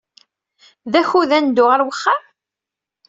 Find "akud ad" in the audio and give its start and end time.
1.01-1.41